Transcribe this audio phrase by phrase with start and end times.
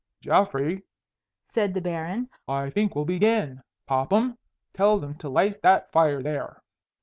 [0.19, 0.81] "Geoffrey,"
[1.53, 3.61] said the Baron, "I think we'll begin.
[3.85, 4.39] Popham,
[4.73, 6.63] tell them to light that fire there."